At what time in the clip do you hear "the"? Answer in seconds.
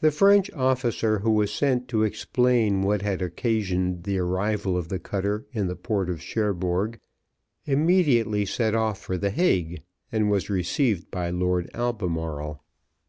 0.00-0.10, 4.02-4.18, 4.88-4.98, 5.68-5.76, 9.16-9.30